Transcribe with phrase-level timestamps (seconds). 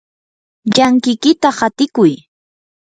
[0.73, 2.13] llankikiyta hatikuy.